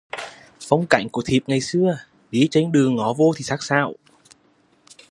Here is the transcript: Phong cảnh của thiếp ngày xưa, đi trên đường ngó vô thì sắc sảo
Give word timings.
Phong 0.61 0.85
cảnh 0.89 1.07
của 1.09 1.21
thiếp 1.25 1.49
ngày 1.49 1.61
xưa, 1.61 1.97
đi 2.31 2.47
trên 2.51 2.71
đường 2.71 2.95
ngó 2.95 3.13
vô 3.13 3.31
thì 3.37 3.43
sắc 3.43 3.63
sảo 3.63 3.93